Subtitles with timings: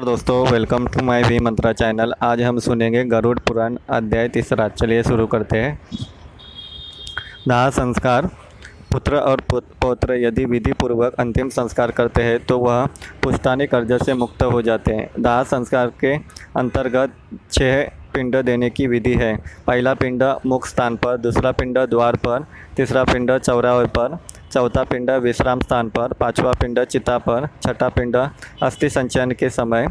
[0.00, 4.68] नमस्कार दोस्तों welcome to my भी मंत्रा चैनल आज हम सुनेंगे गरुड़ पुराण अध्याय तीसरा
[4.70, 5.98] चलिए शुरू करते हैं।
[7.48, 8.26] दाह संस्कार।
[8.92, 12.86] पुत्र और पौत्र यदि विधि पूर्वक अंतिम संस्कार करते हैं तो वह
[13.22, 16.16] पुश्तानी कर्ज से मुक्त हो जाते हैं। दाह संस्कार के
[16.56, 17.12] अंतर्गत
[17.52, 17.82] छह
[18.14, 19.36] पिंड देने की विधि है।
[19.66, 22.46] पहला पिंड मुख स्थान पर, दूसरा पिंड द्वार पर,
[22.76, 24.18] तीसरा पिंड चौराहे पर
[24.52, 28.16] चौथा पिंड विश्राम स्थान पर, पांचवा पिंड चिता पर, छठा पिंड
[28.62, 29.88] अस्थि संचयन के समय।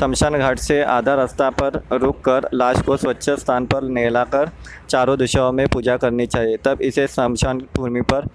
[0.00, 4.50] शमशान घाट से आधा रास्ता पर रुक कर लाश को स्वच्छ स्थान पर नहलाकर
[4.90, 8.26] चारों दिशाओं में पूजा करनी चाहिए। तब इसे शमशान भूमि पर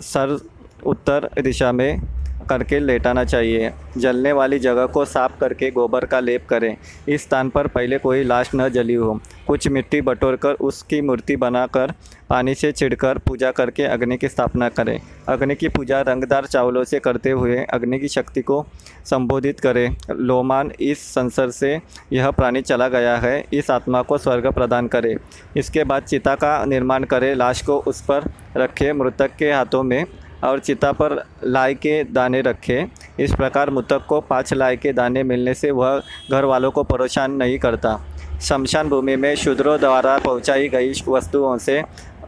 [0.00, 0.38] सर
[0.86, 2.00] उत्तर दिशा में
[2.48, 6.76] करके लेटाना चाहिए। जलने वाली जगह को साफ़ करके गोबर का लेप करें।
[7.08, 11.92] इस स्थान पर पहले कोई लाश न जली हो। कुछ मिट्टी बटोरकर उसकी मूर्ति बनाकर
[12.30, 16.98] पानी से छिड़कर पूजा करके अग्नि की स्थापना करें। अग्नि की पूजा रंगदार चावलों से
[16.98, 18.66] करते हुए अग्नि की शक्ति को
[19.04, 21.80] संबोधित करें। लोमान इस संसार से
[22.12, 25.16] यह प्राणी चला गया है, इस आत्मा को स्वर्ग प्रदान करे।
[25.56, 30.04] इसके बाद चिता का निर्माण करें। लाश को उस पर रखें। मृतक के हाथों में
[30.44, 32.86] और चिता पर लाई के दाने रखे।
[33.20, 37.32] इस प्रकार मृतक को पाँच लाई के दाने मिलने से वह घर वालों को परेशान
[37.32, 37.98] नहीं करता।
[38.42, 41.82] शमशान भूमि में शूद्रों द्वारा पहुंचाई गई वस्तुओं से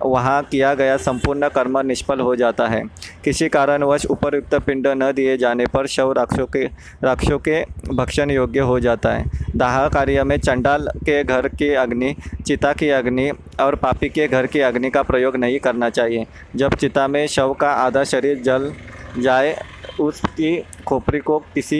[0.04, 2.82] वहाँ किया गया संपूर्ण कर्म निष्फल हो जाता है।
[3.24, 6.64] किसी कारणवश उपरयुक्त पिंड न दिए जाने पर शव राक्षों के
[7.04, 7.62] राक्षों के
[7.94, 9.24] भक्षण योग्य हो जाता है।
[9.56, 12.14] दाह कार्य में चंडाल के घर की अग्नि,
[12.46, 13.30] चिता की अग्नि
[13.60, 17.52] और पापी के घर की अग्नि का प्रयोग नहीं करना चाहिए। जब चिता में शव
[17.52, 18.72] का आधा शरीर जल
[19.18, 19.56] जाए,
[20.00, 21.78] उसकी खोपड़ी को किसी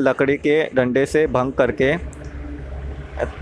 [0.00, 1.94] लकड़ी के डंडे से भंग करके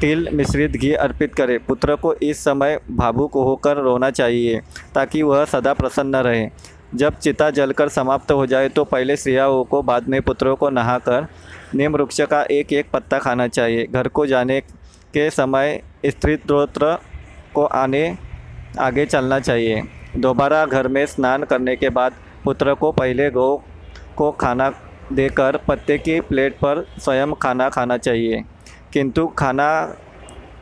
[0.01, 4.61] तिल मिश्रित घी अर्पित करें। पुत्र को इस समय भावुक होकर रोना चाहिए,
[4.95, 6.49] ताकि वह सदा प्रसन्न रहे।
[6.95, 11.27] जब चिता जलकर समाप्त हो जाए तो पहले स्त्रियाओं को बाद में पुत्रों को नहाकर
[11.75, 16.97] नीम वृक्ष का एक एक पत्ता खाना चाहिए। घर को जाने के समय स्त्री स्त्रोत्र
[17.55, 18.17] को आने,
[18.79, 19.83] आगे चलना चाहिए।
[20.17, 22.13] दोबारा घर में स्नान करने के बाद
[22.45, 23.57] पुत्र को पहले गौ
[24.17, 24.73] को खाना
[25.13, 28.43] देकर पत्ते की प्लेट पर स्वयं खाना खाना चाहिए।
[28.93, 29.97] किंतु खाना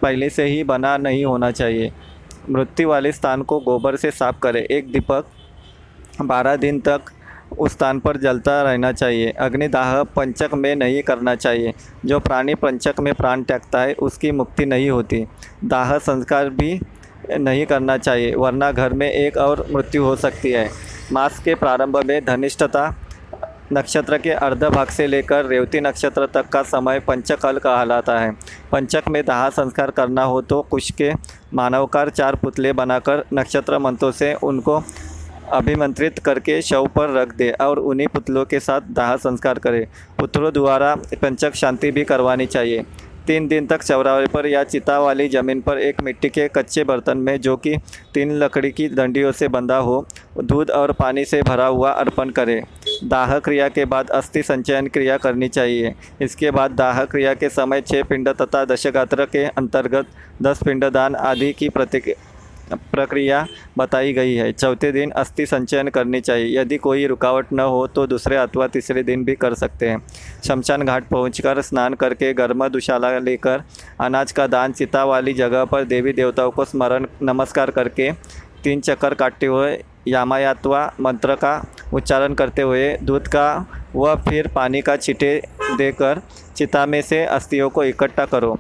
[0.03, 1.93] पहले से ही बना नहीं होना चाहिए।
[2.51, 5.25] मृत्यु वाले स्थान को गोबर से साफ़ करें। एक दीपक
[6.23, 7.01] बारह दिन तक
[7.59, 11.75] उस स्थान पर जलता रहना चाहिए। अग्निदाह पंचक में नहीं करना चाहिए।
[12.05, 15.27] जो प्राणी पंचक में प्राण त्यागता है, उसकी मुक्ति नहीं होती।
[15.65, 16.81] दाह संस्कार भी
[17.31, 20.71] नहीं करना चाहिए, वरना घर में एक और मृत्यु हो सकती है।
[21.13, 22.95] मास के प्रारंभ में धनिष्ठता
[23.73, 28.31] नक्षत्र के अर्ध भाग से लेकर रेवती नक्षत्र तक का समय पंचकल कहलाता है।
[28.73, 31.13] पंचक में दाह संस्कार करना हो तो कुश के
[31.55, 34.83] मानवकार चार पुतले बनाकर नक्षत्र मंत्रों से उनको
[35.53, 39.87] अभिमंत्रित करके शव पर रख दे और उन्हीं पुतलों के साथ दाह संस्कार करें।
[40.19, 42.85] पुत्रों द्वारा पंचक शांति भी करवानी चाहिए।
[43.27, 47.19] तीन दिन तक चौराहे पर या चिता वाली ज़मीन पर एक मिट्टी के कच्चे बर्तन
[47.19, 47.77] में जो कि
[48.15, 52.63] तीन लकड़ी की डंडियों से बंधा हो दूध और पानी से भरा हुआ अर्पण करें।
[53.05, 57.81] दाह क्रिया के बाद अस्थि संचयन क्रिया करनी चाहिए। इसके बाद दाह क्रिया के समय
[57.81, 60.07] छः पिंड तथा दशगात्र के अंतर्गत
[60.43, 62.15] दस पिंडदान आदि की प्रति
[62.93, 63.47] प्रक्रिया
[63.79, 68.07] बताई गई है। चौथे दिन अस्थि संचयन करनी चाहिए। यदि कोई रुकावट न हो तो
[68.07, 70.03] दूसरे अथवा तीसरे दिन भी कर सकते हैं।
[70.47, 73.63] शमशान घाट पहुंचकर स्नान करके गर्म दुशाला लेकर
[74.01, 78.11] अनाज का दान चिता वाली जगह पर देवी देवताओं को स्मरण, नमस्कार करके
[78.65, 79.77] तीन चक्कर काटते हुए
[80.09, 81.63] यामायात्वा मंत्र का
[81.95, 83.49] उच्चारण करते हुए दूध का
[83.97, 85.37] व फिर पानी का छींटे
[85.79, 86.21] देकर
[86.57, 88.59] चिता में से अस्थियों को इकट्ठा करो।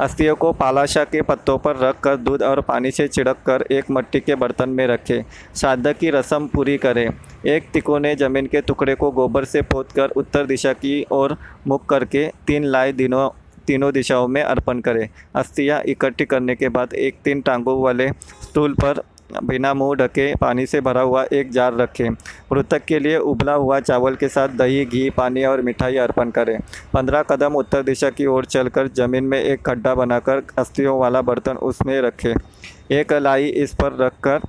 [0.00, 3.90] अस्थियों को पालाशा के पत्तों पर रख कर दूध और पानी से छिड़क कर एक
[3.90, 5.22] मट्टी के बर्तन में रखें।
[5.56, 7.08] श्राद्ध की रस्म पूरी करें।
[7.46, 11.36] एक तिकोने ज़मीन के टुकड़े को गोबर से पोत कर उत्तर दिशा की ओर
[11.66, 13.28] मुख करके तीन लाए दिनों,
[13.66, 18.08] तीनों दिशाओं में अर्पण करें। अस्थियाँ इकट्ठी करने के बाद एक तीन टांगों वाले
[18.42, 19.02] स्टूल पर
[19.42, 22.08] बिना मुँह ढके पानी से भरा हुआ एक जार रखें।
[22.52, 26.58] मृतक के लिए उबला हुआ चावल के साथ दही, घी, पानी और मिठाई अर्पण करें।
[26.94, 31.56] पंद्रह कदम उत्तर दिशा की ओर चलकर ज़मीन में एक खड्डा बनाकर अस्थियों वाला बर्तन
[31.62, 32.34] उसमें रखें।
[32.92, 34.40] एक लाई इस पर रखकर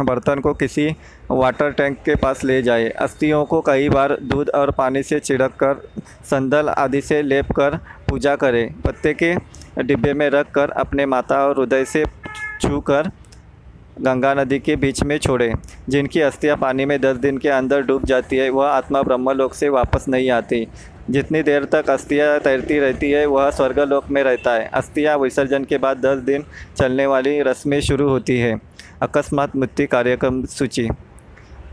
[0.00, 0.86] बर्तन को किसी
[1.30, 5.52] वाटर टैंक के पास ले जाए। अस्थियों को कई बार दूध और पानी से छिड़क
[5.62, 5.88] कर
[6.30, 7.76] संदल आदि से लेप कर
[8.08, 9.34] पूजा करें। पत्ते के
[9.82, 12.04] डिब्बे में रख कर अपने माता और हृदय से
[12.60, 13.10] छू कर
[14.00, 15.54] गंगा नदी के बीच में छोड़े,
[15.88, 19.68] जिनकी अस्थियाँ पानी में दस दिन के अंदर डूब जाती है, वह आत्मा ब्रह्मलोक से
[19.68, 20.66] वापस नहीं आती।
[21.10, 25.78] जितनी देर तक अस्थियाँ तैरती रहती है, वह स्वर्गलोक में रहता है। अस्थियाँ विसर्जन के
[25.78, 26.44] बाद दस दिन
[26.78, 28.60] चलने वाली रस्में शुरू होती है।
[29.02, 30.88] अकस्मात मृत्यु कार्यक्रम सूची।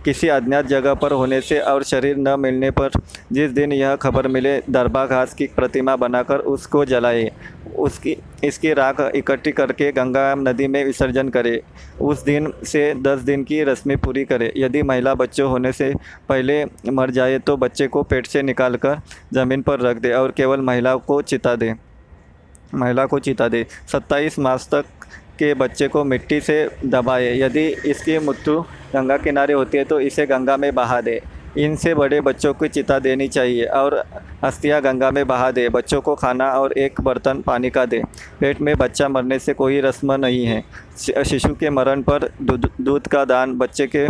[0.06, 2.90] किसी अज्ञात जगह पर होने से और शरीर न मिलने पर
[3.32, 7.32] जिस दिन यह खबर मिले दरबा घास की प्रतिमा बनाकर उसको जलाए।
[7.78, 11.62] उसकी, इसकी राख इकट्ठी करके गंगा नदी में विसर्जन करे।
[12.02, 15.94] उस दिन से दस दिन की रस्में पूरी करे। यदि महिला बच्चों होने से
[16.30, 19.00] पहले मर जाए तो बच्चे को पेट से निकाल कर
[19.34, 21.74] ज़मीन पर रख दे और केवल महिला को चिता दे।
[22.76, 24.86] महिला को चिता दे। सत्ताईस मास तक
[25.40, 28.62] के बच्चे को मिट्टी से दबाए। यदि इसकी मृत्यु
[28.94, 31.22] गंगा किनारे होती है तो इसे गंगा में बहा दे।
[31.58, 34.04] इनसे बड़े बच्चों को चिता देनी चाहिए और
[34.44, 38.02] अस्थियाँ गंगा में बहा दे, बच्चों को खाना और एक बर्तन पानी का दे।
[38.40, 40.64] पेट में बच्चा मरने से कोई रस्म नहीं है।
[41.26, 42.30] शिशु के मरण पर
[42.82, 44.08] दूध का दान, बच्चे के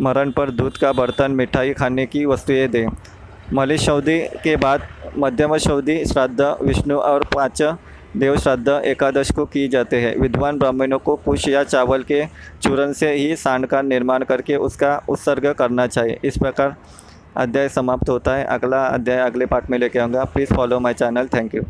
[0.00, 4.86] मरण पर दूध का बर्तन, मिठाई खाने की वस्तुएँ दें। शौदी के बाद
[5.18, 7.62] मध्यम शौदी श्राद्ध, विष्णु और पाँच
[8.16, 12.24] देव श्राद्ध एकादश को की जाते हैं। विद्वान ब्राह्मणों को कुश या चावल के
[12.62, 16.76] चूरण से ही सांड का निर्माण करके उसका उत्सर्ग करना चाहिए। इस प्रकार
[17.36, 21.28] अध्याय समाप्त होता है। अगला अध्याय अगले पार्ट में लेके आऊँगा। Please follow my channel
[21.34, 21.62] thank you